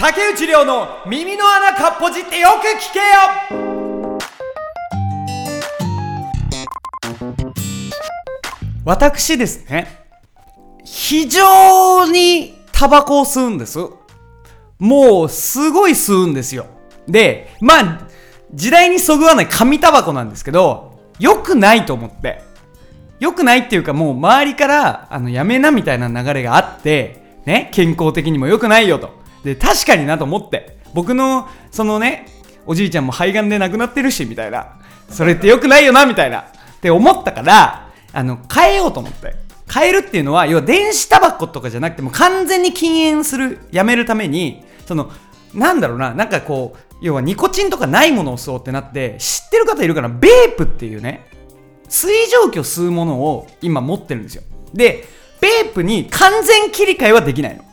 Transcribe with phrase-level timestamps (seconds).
[0.00, 4.18] 竹内涼の耳の穴かっぽじってよく聞けよ
[8.82, 10.06] 私ですね、
[10.86, 13.78] 非常にタバコを吸うんです。
[14.78, 16.64] もう、すごい吸うんですよ。
[17.06, 18.08] で、まあ、
[18.54, 22.40] 時代にそぐわない紙タバコなんですけど、良くないと思って。
[23.18, 29.19] 良くないっていうかもう周りから、あの、やめなみたいな流れがあって、ね、健康的にも良くないよと。
[29.44, 30.78] で、確かになと思って。
[30.94, 32.26] 僕の、そのね、
[32.66, 34.80] おじいちゃんも肺がんで亡くなってるし、みたいな。
[35.08, 36.40] それって良くないよな、みたいな。
[36.40, 36.44] っ
[36.80, 39.34] て思ったから、あの、変えようと思って。
[39.72, 45.10] 変えるっていうのは、要は電子タバコとかじゃなくても完全に禁煙する、やめるために、その、
[45.54, 50.08] なんだろうな、なんかこう、要はニコチンとかないものを吸おうってなって、知ってる方いるかな？
[50.08, 51.26] ベープっていうね、
[51.88, 54.42] 水蒸気を吸うものを今持ってるんですよ。
[54.74, 55.04] で、
[55.40, 57.64] ベープに完全切り替えはできないの。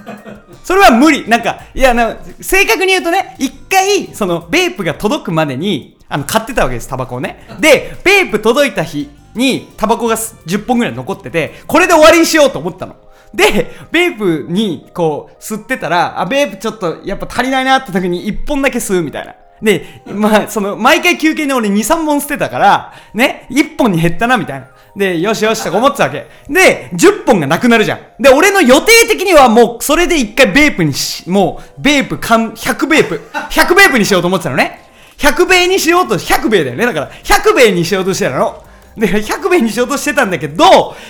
[0.64, 1.28] それは無理。
[1.28, 7.46] なんか、いや、な正確に言うとね、一回、その、ベープが届くまでに、あの、買ってたわけです、タバコをね。
[7.60, 12.96] で、ベープ届いた日に、タバコが10本ぐらい残ってて、これで終わりにしようと思ったの。
[13.34, 19.34] で、ベープに、こう、吸ってたら、あ、ベープちょっと、やっぱ足りないなって時に1本だけ吸うみたいな。
[19.62, 24.66] で、まあ、その、毎回休憩で俺2、3本捨てたから、ね、1本に減ったな、みたいな。
[24.94, 26.26] で、よしよしとか思ってたわけ。
[26.48, 28.22] で、10本がなくなるじゃん。
[28.22, 34.80] で、俺の予定的にはもう、それで1回ベープにし、もう、ベープ、かん、100ベープ、100ベープにしようと思ってたのね。
[35.16, 36.84] 100ベイにしようと、100ベイだよね。
[36.84, 38.62] だから、100ベイにしようとしてたの。
[38.96, 40.64] で、100ベイにしようとしてたんだけど、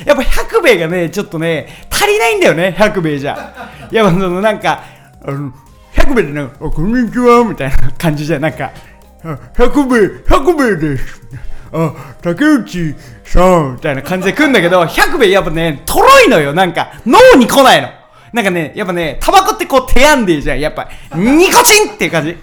[0.05, 3.89] やっぱ100ベイがね、ちょっとね、足りないんだよね、100ベイじゃ。
[3.91, 4.83] いや、その、なんか、
[5.25, 5.53] あの、
[5.95, 8.71] 100ベイでなんか、あこんにちは、みたいな感じじゃん、なんか、
[9.25, 11.23] 100ベイ、100ベイです。
[11.73, 17.89] あ、竹内さん、みたいな感じで来んだけど、100ベイやっぱね、とろいのよ、なんか、脳に来ないの。
[18.33, 20.61] なんかね、やっぱね、タバコってこう手やんでいいじゃん。
[20.61, 22.31] やっぱ、ニコチンっていう感じ。
[22.31, 22.37] や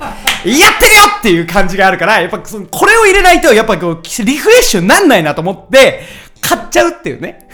[0.70, 6.04] ってるよっていう感じがあるから、やっぱそのこれを入れないと、やっぱこう、リフレッシュになんないなと思って、
[6.42, 7.48] 買っちゃうっていうね。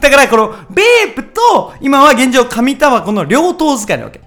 [0.00, 4.20] だからこの、ベープと、今は現状紙タバコの両党使いなわけ。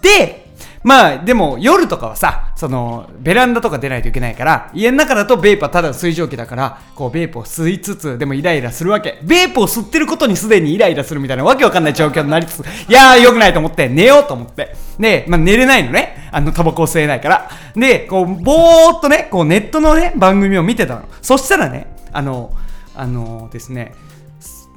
[0.00, 0.49] で、
[0.82, 9.18] まあ、でも夜とかはさ、その、ベランダとか出ないといけないから、家の中だとベープはただ水蒸気だから、こう、ベープを吸いつつ、でもイライラするわけ。
[9.22, 14.74] ベープを吸ってることにすでにイライラするみたいなわけわかんない状況になりつつ、いやー、良くないと思って、寝ようと思って。
[14.98, 16.30] で、まあ、寝れないのね。
[16.32, 17.50] あの、タバコを吸えないから。
[17.74, 21.02] で、こう、ぼーっとね、こう、ネットのね、番組を見てたの。
[21.20, 22.52] そしたらね、あの、
[22.94, 23.94] あのですね、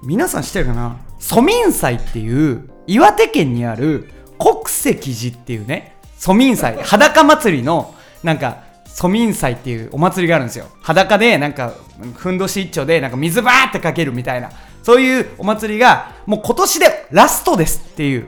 [0.04, 0.98] 皆さん知ってるかな？
[1.20, 5.93] 蘇民祭っていう岩手県にある国石寺っていうね
[6.24, 11.74] 蘇民祭裸祭りのなんか蘇民祭っていうお祭りがあるんですよ裸でなんか
[12.16, 14.50] ふんどし一丁でなんか水バーってかけるみたいな
[14.84, 18.28] そういうお祭りがもう今年でラストですっていう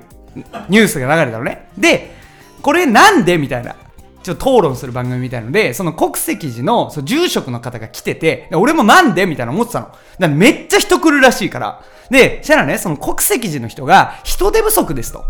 [0.68, 2.14] ニュースが流れたのねで
[2.62, 3.78] これなんでみたいな
[4.24, 9.86] ちょっと討論する番組みたいので、その国石寺のその住職の方が来てて、俺もなんでみたいな思ってたの。
[9.86, 11.84] だからめっちゃ人来るらしいから。
[12.10, 15.24] で、したらね、その国石寺の人が人手不足ですと。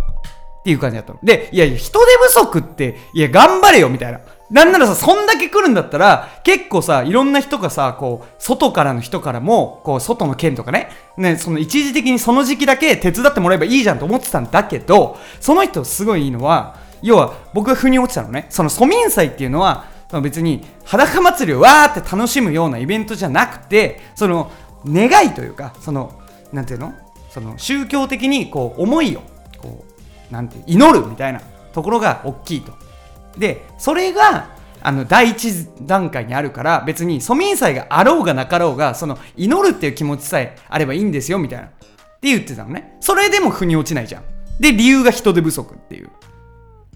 [0.65, 1.19] っていう感じだったの。
[1.21, 4.19] で、いやいや、人手不足って、いや、頑張れよみたいな。
[4.49, 24.49] なんならさ、そんだけ来るんだったら、結構さ、いろんな人がさ、こう、外からの人からも、こう、外の県とかね、ね、その一時的にその時期だけ手伝ってもらえばいいじゃんと思ってたんだけど、その人すごいいいのは、要は僕が腑に落ちたのねその蘇民祭っていうのはその別に裸祭りをわーって楽しむようなイベントじゃなくてその
[24.87, 26.19] 願いというかその
[26.51, 26.93] なんていうの？
[27.29, 29.21] その宗教的にこう思いを
[29.61, 29.94] こう
[30.31, 31.41] なんて祈るみたいな
[31.73, 32.73] ところが大きいと
[33.37, 34.49] でそれが
[34.81, 41.75] あの第一段階にあるから別に蘇民祭があろうがなかろうがその祈るっていう気持ちさえあればいいんですよみたいなって
[42.21, 44.23] 言ってたのねそれでも腑に落ちないじゃん
[44.59, 46.09] で理由が人手不足っていう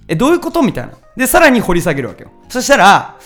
[0.09, 0.93] え、どういうことみたいな。
[1.15, 2.31] で、さらに掘り下げるわけよ。
[2.49, 3.17] そしたら、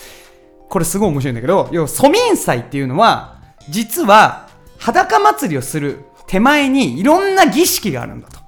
[0.68, 3.40] これすごい面白いんだけど、要は、蘇民祭っていうのは、
[3.70, 4.48] 実は、
[4.78, 8.38] 裸祭りをする手前にいろんな儀式があるんだと。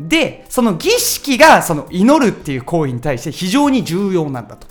[0.00, 4.66] で、その儀式が、その祈るっていう行為に対して非常に重要なんだと。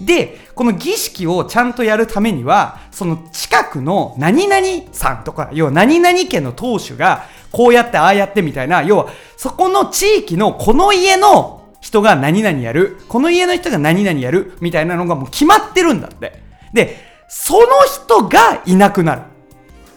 [0.00, 16.42] で、この儀式をちゃんとやるためには、その近くの何々さんとか、要は何々家の当主が、こうやってああやってみたいな、要は、そこの地域のこの家の人が何々やる、この家の人が何々やる、みたいなのがもう決まってるんだって。
[16.72, 16.96] で、
[17.28, 19.22] その人がいなくなる。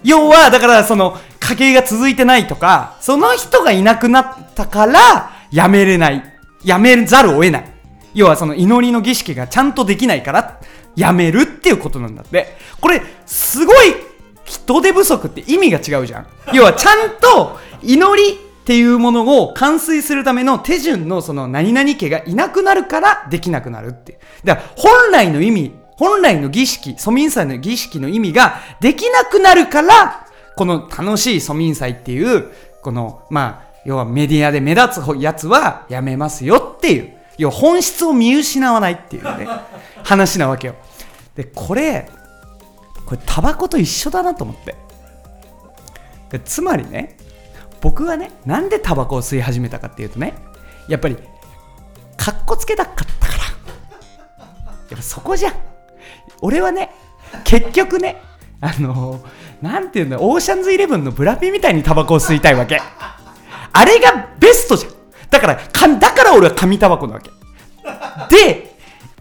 [0.03, 1.17] 要は、だからその、
[1.51, 6.23] 家計が続いてないとか、その人がいなくなったから、やめれない。
[6.63, 7.65] やめざるを得ない。
[8.13, 10.59] 要はその祈りの儀式がちゃんとできないから、
[10.95, 12.57] やめるっていうことなんだって。
[12.79, 13.95] これ、すごい
[14.45, 16.27] 人手不足って意味が違うじゃん。
[16.53, 24.19] 要はちゃんと祈りっていうものを完遂するための手順のその何々家がいなくなるからできなくなるって。
[24.43, 30.20] だから本来の意味、本来の儀式、蘇民祭の儀式の意味ができなくなるから、
[30.55, 32.51] この楽しい蘇民祭っていう、
[32.81, 37.17] この、まあ、要はメディアで目立つやつはやめますよっていう。
[37.37, 39.47] 要は本質を見失わないっていうね、
[40.03, 40.75] 話なわけよ。
[41.35, 42.09] で、これ、
[43.05, 44.75] これタバコと一緒だなと思って。
[46.29, 47.17] でつまりね、
[47.81, 50.35] 僕はね、なんでタバコを吸い始めたかっていうとね、
[50.87, 51.17] やっぱり、
[52.15, 53.43] かっこつけたかったから。
[54.91, 55.53] やっぱそこじゃん。
[56.41, 56.91] 俺はね、
[57.43, 58.21] 結局ね、
[58.61, 62.79] あのー、なんていうんだ、オーシャンズイレブンのブラピみたいにタバコを吸いたいわけ。
[63.73, 64.91] あれがベストじゃん。
[65.29, 67.31] だから、かだから俺は紙タバコなわけ。
[68.29, 68.75] で、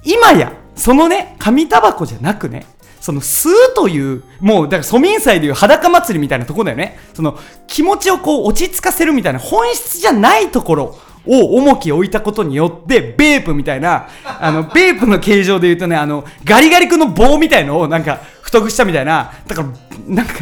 [0.04, 2.66] 今や、そのね、紙タバコじゃなくね、
[3.00, 6.98] その吸うという、もう、だから蘇民祭でいう裸祭りみたいなとこだよね。
[7.14, 10.98] その気持ちをこう落ち着かせるみたいな本質じゃないところ
[11.30, 14.08] を重きを置いたことによって、ベープみたいな、
[14.40, 19.68] あの、ベープの形状で言うとね、あの、ガリガリ君の棒みたいのをなんか太くしたみたいな、だから、
[20.08, 20.32] なんか、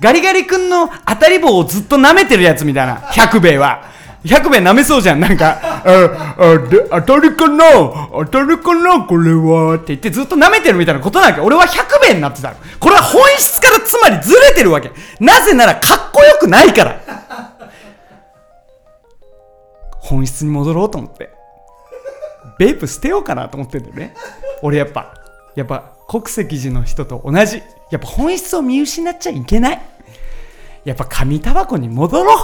[0.00, 3.98] ガリガリ君の当たり棒をずっと舐めてるやつみたいな、百兵衛は。
[4.24, 5.20] 100名舐めそうじゃん。
[5.20, 5.82] なんか、あ、
[6.42, 7.64] あ、で、当たりかな？
[8.12, 9.76] 当たりかなこれは？
[9.76, 12.52] って言ってずっと舐めてるみたいなことなんか俺は100名になってた。
[12.80, 14.90] これは本質からつまりずれてるわけ。
[15.20, 17.00] なぜならかっこよくないから。
[20.08, 21.30] 本質に戻ろうと思って。
[22.58, 24.14] ベープ捨てようかなと思ってんだよね。
[24.62, 25.14] 俺やっぱ、
[25.54, 27.62] やっぱ国籍寺の人と同じ。
[27.90, 29.82] やっぱ本質を見失っちゃいけない。
[30.84, 32.38] やっぱ紙タバコに戻ろう。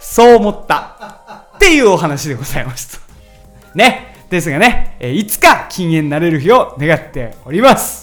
[0.00, 2.98] そう思ったっていうお話でございました。
[3.74, 4.14] ね。
[4.30, 8.01] ですがね、えいつか禁煙になれる日を願っております。